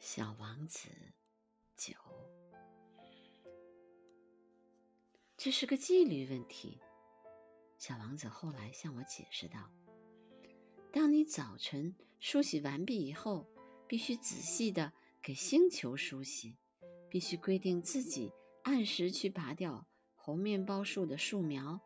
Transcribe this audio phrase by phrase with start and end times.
[0.00, 0.88] 小王子
[1.76, 1.92] 九，
[5.36, 6.80] 这是个纪律问题。
[7.78, 9.72] 小王子后来向我解释道
[10.92, 13.48] ：“当你早晨梳洗完毕以后，
[13.88, 16.56] 必须仔细的给星球梳洗，
[17.10, 19.84] 必须规定自己按时去拔掉
[20.14, 21.80] 红面包树的树苗。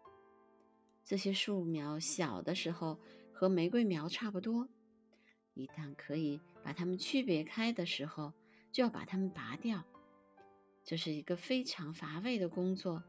[1.03, 3.01] 这些树苗小的时候
[3.33, 4.69] 和玫瑰苗差不多，
[5.55, 8.33] 一旦可以把它们区别开的时候，
[8.73, 9.85] 就要把它们拔掉。
[10.85, 13.03] 这是一个非常乏味的工作，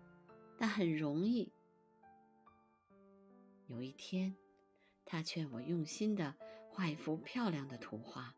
[0.58, 1.52] 但很容易。”
[3.68, 4.36] 有一天，
[5.06, 6.36] 他劝我用心的
[6.70, 8.36] 画一幅漂亮的图画，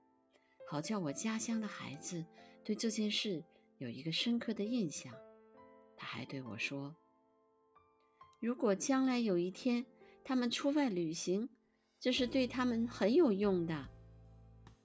[0.69, 2.23] 好叫我家乡的孩子
[2.63, 3.43] 对这件事
[3.79, 5.13] 有一个深刻的印象。
[5.97, 6.95] 他还对我说
[8.39, 9.85] ：“如果将来有一天
[10.23, 11.49] 他们出外旅行，
[11.99, 13.89] 这是对他们很有用的。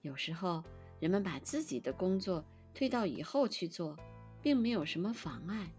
[0.00, 0.62] 有时候
[0.98, 3.96] 人们把自己的工作推到以后去做，
[4.42, 5.70] 并没有什么妨碍，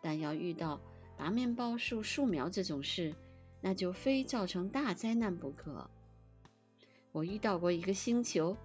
[0.00, 0.80] 但要遇到
[1.16, 3.14] 拔面包树树苗这种事。”
[3.62, 5.90] 那就非造成大灾难不可。
[7.12, 8.56] 我遇到过一个星球，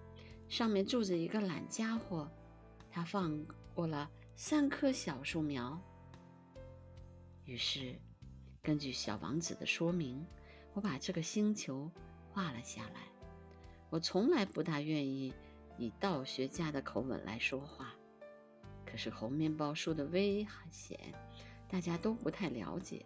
[0.48, 2.32] 上面住着一个懒家伙，
[2.90, 5.78] 他放过了三棵小树苗。
[7.44, 8.00] 于是，
[8.64, 10.26] 根据小王子的说明，
[10.74, 11.92] 我把这个星球
[12.32, 13.15] 画了下来。
[13.90, 15.34] 我从来不大愿意
[15.78, 17.94] 以道学家的口吻来说话，
[18.86, 21.00] 可是红面包树的危险，
[21.68, 23.06] 大家都不太了解。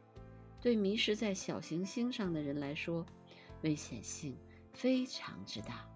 [0.61, 3.05] 对迷失在小行星上的人来说，
[3.61, 4.37] 危险性
[4.73, 5.87] 非常之大。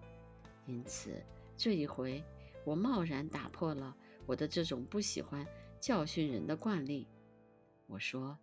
[0.65, 1.21] 因此，
[1.57, 2.23] 这一回
[2.65, 3.95] 我贸然打破了
[4.25, 5.45] 我的这种不喜欢
[5.79, 7.07] 教训人的惯例。
[7.87, 8.37] 我说：“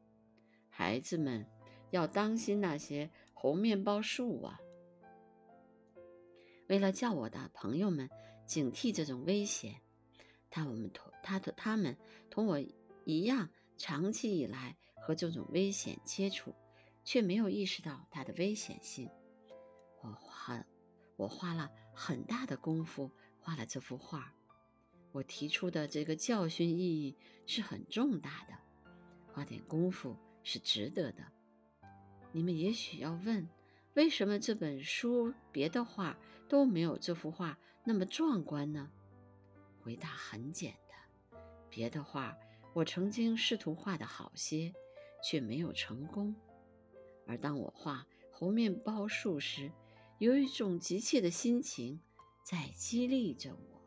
[0.68, 1.46] 孩子们
[1.90, 4.60] 要当心那些红面包树啊！”
[6.70, 8.08] 为了叫我的朋友们
[8.46, 9.82] 警惕这种危险，
[10.48, 11.98] 但我们同他的他们
[12.30, 12.58] 同我
[13.04, 13.50] 一样。
[13.76, 16.54] 长期以来和这种危险接触，
[17.02, 19.08] 却没有意识到它的危险性。
[20.02, 20.62] 我花
[21.16, 24.34] 我花了很大的功夫画了这幅画。
[25.12, 28.52] 我提出的这个教训意义是很重大的，
[29.32, 31.24] 花点功夫是值得的。
[32.32, 33.48] 你们也许要问，
[33.94, 36.16] 为什么这本书别的画
[36.48, 38.90] 都没有这幅画那么壮观呢？
[39.82, 42.36] 回答很简单，别的画。
[42.72, 44.72] 我曾经试图画的好些，
[45.24, 46.34] 却没有成功。
[47.26, 49.72] 而当我画红面包树时，
[50.18, 52.00] 有一种急切的心情
[52.44, 53.79] 在激励着我。